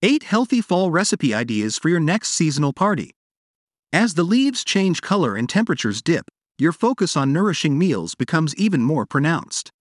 8 0.00 0.22
healthy 0.22 0.60
fall 0.60 0.92
recipe 0.92 1.34
ideas 1.34 1.76
for 1.76 1.88
your 1.88 1.98
next 1.98 2.28
seasonal 2.28 2.72
party. 2.72 3.10
As 3.92 4.14
the 4.14 4.22
leaves 4.22 4.62
change 4.62 5.02
color 5.02 5.34
and 5.34 5.48
temperatures 5.48 6.00
dip, 6.02 6.26
your 6.56 6.70
focus 6.70 7.16
on 7.16 7.32
nourishing 7.32 7.76
meals 7.76 8.14
becomes 8.14 8.54
even 8.54 8.80
more 8.80 9.06
pronounced. 9.06 9.72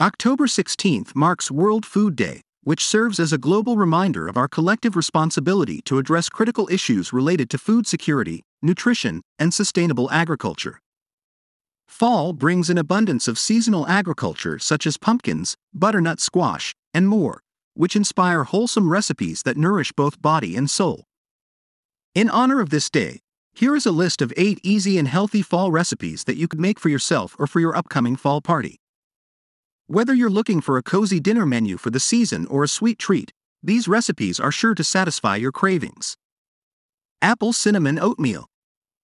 October 0.00 0.48
16th 0.48 1.14
marks 1.14 1.48
World 1.48 1.86
Food 1.86 2.16
Day, 2.16 2.40
which 2.64 2.84
serves 2.84 3.20
as 3.20 3.32
a 3.32 3.38
global 3.38 3.76
reminder 3.76 4.26
of 4.26 4.36
our 4.36 4.48
collective 4.48 4.96
responsibility 4.96 5.80
to 5.82 5.98
address 5.98 6.28
critical 6.28 6.68
issues 6.68 7.12
related 7.12 7.48
to 7.50 7.58
food 7.58 7.86
security, 7.86 8.42
nutrition, 8.62 9.22
and 9.38 9.54
sustainable 9.54 10.10
agriculture. 10.10 10.80
Fall 11.86 12.32
brings 12.32 12.68
an 12.68 12.78
abundance 12.78 13.28
of 13.28 13.38
seasonal 13.38 13.86
agriculture 13.86 14.58
such 14.58 14.88
as 14.88 14.96
pumpkins, 14.96 15.54
butternut 15.72 16.18
squash, 16.18 16.74
and 16.92 17.06
more, 17.06 17.42
which 17.74 17.94
inspire 17.94 18.44
wholesome 18.44 18.90
recipes 18.90 19.42
that 19.42 19.56
nourish 19.56 19.92
both 19.92 20.22
body 20.22 20.56
and 20.56 20.70
soul. 20.70 21.04
In 22.14 22.30
honor 22.30 22.60
of 22.60 22.70
this 22.70 22.88
day, 22.88 23.20
here 23.52 23.76
is 23.76 23.86
a 23.86 23.92
list 23.92 24.22
of 24.22 24.32
8 24.36 24.58
easy 24.62 24.98
and 24.98 25.06
healthy 25.06 25.42
fall 25.42 25.70
recipes 25.70 26.24
that 26.24 26.36
you 26.36 26.48
could 26.48 26.60
make 26.60 26.80
for 26.80 26.88
yourself 26.88 27.36
or 27.38 27.46
for 27.46 27.60
your 27.60 27.76
upcoming 27.76 28.16
fall 28.16 28.40
party. 28.40 28.80
Whether 29.86 30.14
you're 30.14 30.30
looking 30.30 30.60
for 30.60 30.78
a 30.78 30.82
cozy 30.82 31.20
dinner 31.20 31.44
menu 31.44 31.76
for 31.76 31.90
the 31.90 32.00
season 32.00 32.46
or 32.46 32.64
a 32.64 32.68
sweet 32.68 32.98
treat, 32.98 33.32
these 33.62 33.86
recipes 33.86 34.40
are 34.40 34.50
sure 34.50 34.74
to 34.74 34.82
satisfy 34.82 35.36
your 35.36 35.52
cravings. 35.52 36.16
Apple 37.22 37.52
Cinnamon 37.52 37.98
Oatmeal. 37.98 38.46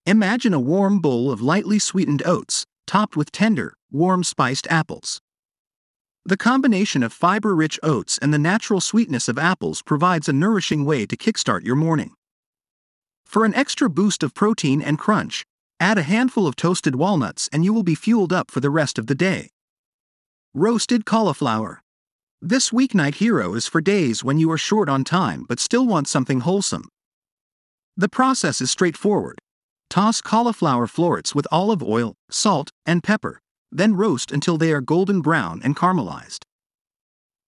Imagine 0.06 0.54
a 0.54 0.60
warm 0.60 1.00
bowl 1.00 1.30
of 1.30 1.40
lightly 1.40 1.78
sweetened 1.78 2.22
oats, 2.26 2.66
topped 2.86 3.16
with 3.16 3.30
tender, 3.30 3.74
warm 3.90 4.24
spiced 4.24 4.66
apples. 4.68 5.20
The 6.26 6.36
combination 6.36 7.02
of 7.02 7.14
fiber 7.14 7.54
rich 7.56 7.80
oats 7.82 8.18
and 8.18 8.32
the 8.32 8.38
natural 8.38 8.80
sweetness 8.80 9.26
of 9.26 9.38
apples 9.38 9.80
provides 9.80 10.28
a 10.28 10.34
nourishing 10.34 10.84
way 10.84 11.06
to 11.06 11.16
kickstart 11.16 11.64
your 11.64 11.76
morning. 11.76 12.12
For 13.24 13.46
an 13.46 13.54
extra 13.54 13.88
boost 13.88 14.22
of 14.22 14.34
protein 14.34 14.82
and 14.82 14.98
crunch, 14.98 15.46
add 15.78 15.96
a 15.96 16.02
handful 16.02 16.46
of 16.46 16.56
toasted 16.56 16.94
walnuts 16.94 17.48
and 17.52 17.64
you 17.64 17.72
will 17.72 17.82
be 17.82 17.94
fueled 17.94 18.34
up 18.34 18.50
for 18.50 18.60
the 18.60 18.68
rest 18.68 18.98
of 18.98 19.06
the 19.06 19.14
day. 19.14 19.48
Roasted 20.52 21.06
cauliflower. 21.06 21.80
This 22.42 22.70
weeknight 22.70 23.14
hero 23.14 23.54
is 23.54 23.66
for 23.66 23.80
days 23.80 24.22
when 24.22 24.38
you 24.38 24.50
are 24.50 24.58
short 24.58 24.90
on 24.90 25.04
time 25.04 25.46
but 25.48 25.58
still 25.58 25.86
want 25.86 26.06
something 26.06 26.40
wholesome. 26.40 26.88
The 27.96 28.10
process 28.10 28.60
is 28.60 28.70
straightforward. 28.70 29.38
Toss 29.88 30.20
cauliflower 30.20 30.86
florets 30.86 31.34
with 31.34 31.46
olive 31.50 31.82
oil, 31.82 32.14
salt, 32.30 32.70
and 32.84 33.02
pepper, 33.02 33.40
then 33.70 33.94
roast 33.94 34.32
until 34.32 34.58
they 34.58 34.72
are 34.72 34.80
golden 34.80 35.20
brown 35.20 35.60
and 35.62 35.76
caramelized. 35.76 36.40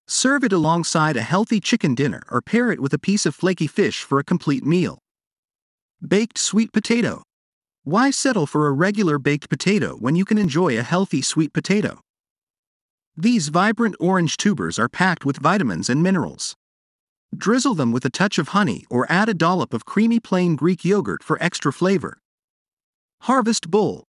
Serve 0.06 0.44
it 0.44 0.52
alongside 0.52 1.16
a 1.16 1.22
healthy 1.22 1.60
chicken 1.60 1.94
dinner 1.94 2.22
or 2.30 2.42
pair 2.42 2.70
it 2.70 2.80
with 2.80 2.92
a 2.92 2.98
piece 2.98 3.24
of 3.24 3.34
flaky 3.34 3.66
fish 3.66 4.02
for 4.02 4.18
a 4.18 4.24
complete 4.24 4.64
meal. 4.64 4.98
Baked 6.06 6.38
sweet 6.38 6.72
potato. 6.72 7.22
Why 7.84 8.10
settle 8.10 8.46
for 8.46 8.66
a 8.66 8.72
regular 8.72 9.18
baked 9.18 9.48
potato 9.48 9.96
when 9.96 10.14
you 10.14 10.24
can 10.24 10.38
enjoy 10.38 10.78
a 10.78 10.82
healthy 10.82 11.22
sweet 11.22 11.52
potato? 11.52 12.00
These 13.16 13.48
vibrant 13.48 13.96
orange 14.00 14.36
tubers 14.36 14.78
are 14.78 14.88
packed 14.88 15.24
with 15.24 15.38
vitamins 15.38 15.88
and 15.88 16.02
minerals. 16.02 16.56
Drizzle 17.36 17.74
them 17.74 17.92
with 17.92 18.04
a 18.04 18.10
touch 18.10 18.38
of 18.38 18.48
honey 18.48 18.84
or 18.90 19.10
add 19.10 19.28
a 19.28 19.34
dollop 19.34 19.72
of 19.72 19.84
creamy 19.84 20.20
plain 20.20 20.56
Greek 20.56 20.84
yogurt 20.84 21.22
for 21.22 21.42
extra 21.42 21.72
flavor. 21.72 22.18
Harvest 23.22 23.70
Bowl. 23.70 24.04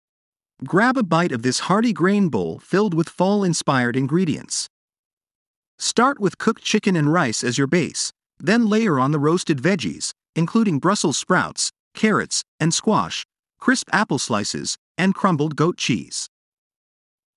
Grab 0.67 0.99
a 0.99 1.03
bite 1.03 1.33
of 1.33 1.43
this 1.43 1.61
hearty 1.61 1.95
grain 1.95 2.29
bowl 2.29 2.59
filled 2.59 2.93
with 2.93 3.09
fall 3.09 3.43
inspired 3.43 3.97
ingredients. 3.97 4.69
Start 5.79 6.21
with 6.21 6.37
cooked 6.37 6.63
chicken 6.63 6.97
and 6.97 7.11
rice 7.11 7.43
as 7.43 7.57
your 7.57 7.67
base, 7.67 8.13
then 8.39 8.69
layer 8.69 8.99
on 9.01 9.11
the 9.11 9.19
roasted 9.19 9.57
veggies, 9.63 10.13
including 10.37 10.79
Brussels 10.79 11.17
sprouts, 11.17 11.71
carrots, 11.95 12.43
and 12.61 12.75
squash, 12.75 13.25
crisp 13.59 13.89
apple 13.91 14.19
slices, 14.19 14.77
and 14.99 15.15
crumbled 15.15 15.57
goat 15.57 15.79
cheese. 15.79 16.29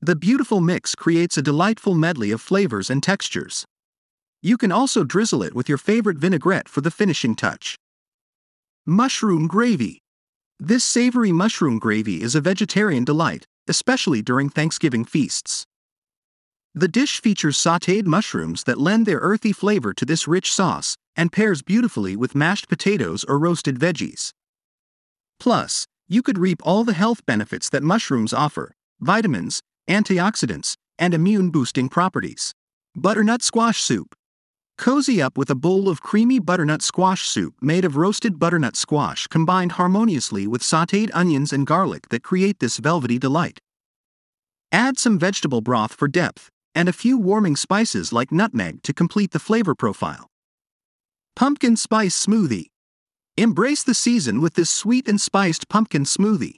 The 0.02 0.18
beautiful 0.18 0.60
mix 0.60 0.94
creates 0.94 1.38
a 1.38 1.42
delightful 1.42 1.96
medley 1.96 2.32
of 2.32 2.42
flavors 2.42 2.90
and 2.90 3.02
textures. 3.02 3.64
You 4.42 4.58
can 4.58 4.74
also 4.74 5.06
drizzle 5.06 5.44
it 5.44 5.56
with 5.56 5.70
your 5.70 5.78
favorite 5.78 6.18
vinaigrette 6.18 6.68
for 6.68 6.82
the 6.82 6.92
finishing 6.92 7.36
touch. 7.36 7.78
Mushroom 8.86 9.48
Gravy 9.48 10.03
This 10.66 10.86
savory 10.86 11.34
mushroom 11.34 11.78
gravy 11.78 12.22
is 12.22 12.36
a 12.36 12.40
vegetarian 12.40 13.04
delight, 13.04 13.48
especially 13.68 14.22
during 14.22 14.48
Thanksgiving 14.48 15.04
feasts. 15.04 15.66
The 16.74 16.88
dish 16.88 17.20
features 17.20 17.58
sautéed 17.58 18.06
mushrooms 18.06 18.64
that 18.64 18.80
lend 18.80 19.06
their 19.06 19.18
earthy 19.18 19.52
flavor 19.52 19.94
to 19.94 20.06
this 20.06 20.26
rich 20.26 20.54
sauce 20.54 20.96
and 21.18 21.34
pairs 21.34 21.62
beautifully 21.62 22.16
with 22.16 22.34
mashed 22.34 22.70
potatoes 22.70 23.26
or 23.26 23.40
roasted 23.40 23.78
veggies. 23.78 24.32
Plus, 25.38 25.86
you 26.08 26.22
could 26.22 26.38
reap 26.38 26.62
all 26.64 26.86
the 26.86 26.94
health 26.94 27.26
benefits 27.26 27.70
that 27.70 27.84
mushrooms 27.84 28.32
offer 28.32 28.74
vitamins, 29.02 29.60
antioxidants, 29.90 30.78
and 30.98 31.14
immune 31.14 31.50
boosting 31.50 31.90
properties. 31.90 32.54
Butternut 32.96 33.42
Squash 33.42 33.82
Soup. 33.82 34.16
Cozy 34.84 35.22
up 35.22 35.38
with 35.38 35.50
a 35.50 35.56
bowl 35.56 35.88
of 35.88 36.02
creamy 36.02 36.40
butternut 36.40 36.82
squash 36.82 37.26
soup 37.26 37.54
made 37.62 37.86
of 37.86 37.96
roasted 37.96 38.38
butternut 38.38 38.76
squash 38.76 39.28
combined 39.28 39.72
harmoniously 39.80 40.46
with 40.46 40.62
sauteed 40.62 41.10
onions 41.14 41.54
and 41.54 41.66
garlic 41.66 42.10
that 42.10 42.22
create 42.22 42.60
this 42.60 42.80
velvety 42.80 43.18
delight. 43.18 43.62
Add 44.74 45.00
some 45.00 45.18
vegetable 45.18 45.62
broth 45.62 45.94
for 45.94 46.10
depth, 46.10 46.50
and 46.76 46.90
a 46.90 46.92
few 46.92 47.18
warming 47.18 47.56
spices 47.56 48.12
like 48.12 48.30
nutmeg 48.30 48.84
to 48.84 48.92
complete 48.92 49.32
the 49.32 49.40
flavor 49.40 49.74
profile. 49.74 50.28
Pumpkin 51.34 51.78
Spice 51.78 52.26
Smoothie. 52.26 52.66
Embrace 53.38 53.84
the 53.84 53.94
season 53.94 54.42
with 54.42 54.56
this 54.56 54.70
sweet 54.70 55.08
and 55.08 55.22
spiced 55.22 55.70
pumpkin 55.70 56.04
smoothie. 56.04 56.56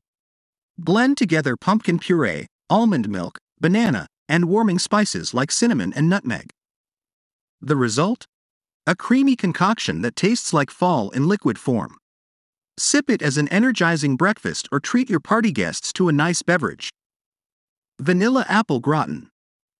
Blend 0.79 1.17
together 1.17 1.55
pumpkin 1.55 1.99
puree, 1.99 2.47
almond 2.71 3.07
milk, 3.07 3.37
banana, 3.59 4.07
and 4.27 4.45
warming 4.45 4.79
spices 4.79 5.35
like 5.35 5.51
cinnamon 5.51 5.93
and 5.95 6.09
nutmeg. 6.09 6.49
The 7.65 7.75
result? 7.75 8.27
A 8.85 8.95
creamy 8.95 9.35
concoction 9.35 10.03
that 10.03 10.15
tastes 10.15 10.53
like 10.53 10.69
fall 10.69 11.09
in 11.09 11.27
liquid 11.27 11.57
form. 11.57 11.97
Sip 12.77 13.09
it 13.09 13.23
as 13.23 13.39
an 13.39 13.47
energizing 13.47 14.17
breakfast 14.17 14.69
or 14.71 14.79
treat 14.79 15.09
your 15.09 15.19
party 15.19 15.51
guests 15.51 15.91
to 15.93 16.07
a 16.07 16.13
nice 16.13 16.43
beverage. 16.43 16.91
Vanilla 17.99 18.45
Apple 18.47 18.79
Gratin. 18.79 19.31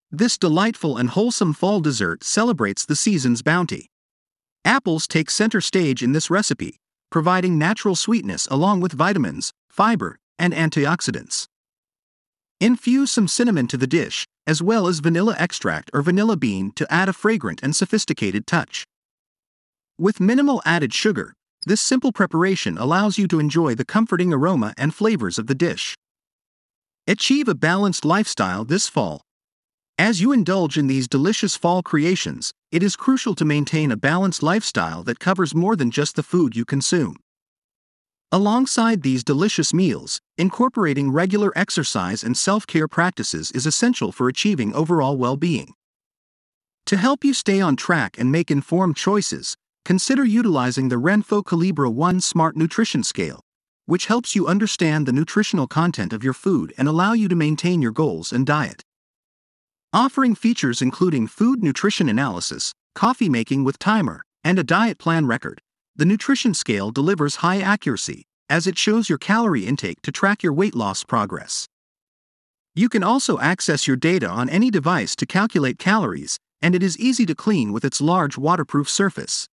This 0.09 0.35
delightful 0.35 0.97
and 0.97 1.12
wholesome 1.12 1.53
fall 1.53 1.79
dessert 1.79 2.24
celebrates 2.24 2.88
the 2.88 2.95
season's 2.95 3.44
bounty. 3.44 3.91
Apples 4.66 5.06
take 5.06 5.29
center 5.29 5.62
stage 5.62 6.01
in 6.01 6.12
this 6.12 6.31
recipe, 6.31 6.79
providing 7.12 7.59
natural 7.59 7.95
sweetness 7.95 8.47
along 8.50 8.81
with 8.81 8.94
vitamins, 8.94 9.53
fiber, 9.69 10.18
and 10.40 10.56
antioxidants. 10.56 11.45
Infuse 12.62 13.12
some 13.12 13.28
cinnamon 13.28 13.68
to 13.68 13.76
the 13.76 13.88
dish, 13.88 14.26
as 14.48 14.62
well 14.62 14.88
as 14.88 15.00
vanilla 15.00 15.36
extract 15.38 15.92
or 15.94 16.02
vanilla 16.02 16.38
bean 16.38 16.72
to 16.76 16.92
add 16.92 17.10
a 17.10 17.14
fragrant 17.14 17.60
and 17.62 17.76
sophisticated 17.76 18.48
touch. 18.48 18.86
With 20.00 20.22
minimal 20.22 20.62
added 20.66 20.94
sugar, 20.94 21.34
this 21.66 21.82
simple 21.82 22.14
preparation 22.14 22.78
allows 22.78 23.18
you 23.18 23.28
to 23.28 23.40
enjoy 23.40 23.76
the 23.76 23.84
comforting 23.84 24.32
aroma 24.32 24.74
and 24.78 24.96
flavors 24.96 25.38
of 25.38 25.48
the 25.48 25.56
dish. 25.56 25.96
Achieve 27.08 27.50
a 27.50 27.56
balanced 27.56 28.06
lifestyle 28.06 28.64
this 28.64 28.88
fall. 28.88 29.22
As 29.98 30.22
you 30.22 30.32
indulge 30.32 30.78
in 30.78 30.88
these 30.88 31.08
delicious 31.08 31.58
fall 31.58 31.84
creations, 31.84 32.52
it 32.72 32.84
is 32.84 32.96
crucial 32.96 33.36
to 33.36 33.44
maintain 33.46 33.92
a 33.92 33.98
balanced 33.98 34.44
lifestyle 34.44 35.04
that 35.04 35.20
covers 35.20 35.54
more 35.54 35.76
than 35.76 35.92
just 35.92 36.16
the 36.16 36.24
food 36.24 36.56
you 36.56 36.64
consume. 36.64 37.18
Alongside 38.35 39.01
these 39.01 39.23
delicious 39.23 39.73
meals, 39.73 40.19
incorporating 40.38 41.09
regular 41.09 41.57
exercise 41.57 42.22
and 42.22 42.35
self 42.35 42.68
care 42.68 42.85
practices 42.85 43.50
is 43.51 43.66
essential 43.66 44.12
for 44.12 44.28
achieving 44.28 44.73
overall 44.73 45.16
well 45.16 45.38
being. 45.38 45.73
To 46.88 46.97
help 46.97 47.24
you 47.24 47.34
stay 47.34 47.62
on 47.62 47.78
track 47.78 48.19
and 48.19 48.34
make 48.34 48.51
informed 48.51 48.97
choices, 48.97 49.56
consider 49.85 50.25
utilizing 50.25 50.89
the 50.89 50.98
Renpho 50.98 51.45
Calibra 51.45 51.89
1 51.89 52.19
Smart 52.19 52.57
Nutrition 52.57 53.04
Scale, 53.04 53.39
which 53.86 54.07
helps 54.07 54.36
you 54.36 54.48
understand 54.48 55.06
the 55.06 55.13
nutritional 55.13 55.65
content 55.65 56.12
of 56.12 56.21
your 56.21 56.33
food 56.33 56.74
and 56.77 56.89
allow 56.89 57.13
you 57.13 57.30
to 57.30 57.36
maintain 57.36 57.81
your 57.81 57.94
goals 57.94 58.33
and 58.33 58.45
diet. 58.45 58.83
Offering 59.94 60.36
features 60.36 60.81
including 60.81 61.27
food 61.27 61.63
nutrition 61.63 62.10
analysis, 62.10 62.74
coffee 62.95 63.30
making 63.30 63.63
with 63.63 63.80
timer, 63.80 64.24
and 64.44 64.60
a 64.60 64.63
diet 64.65 64.98
plan 64.98 65.25
record, 65.25 65.62
the 65.97 66.06
nutrition 66.06 66.53
scale 66.53 66.92
delivers 66.92 67.38
high 67.38 67.59
accuracy, 67.59 68.25
as 68.50 68.68
it 68.68 68.77
shows 68.77 69.07
your 69.07 69.18
calorie 69.18 69.65
intake 69.65 70.01
to 70.01 70.12
track 70.12 70.44
your 70.44 70.51
weight 70.51 70.75
loss 70.75 71.03
progress. 71.03 71.68
You 72.74 72.89
can 72.89 73.03
also 73.03 73.39
access 73.39 73.88
your 73.88 73.95
data 73.95 74.27
on 74.27 74.50
any 74.50 74.69
device 74.69 75.15
to 75.15 75.25
calculate 75.25 75.80
calories, 75.80 76.38
and 76.62 76.75
it 76.75 76.83
is 76.83 77.00
easy 77.00 77.25
to 77.27 77.36
clean 77.36 77.71
with 77.71 77.86
its 77.86 78.01
large 78.01 78.38
waterproof 78.38 78.89
surface. 78.89 79.47